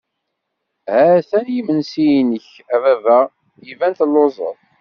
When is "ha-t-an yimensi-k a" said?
0.91-2.77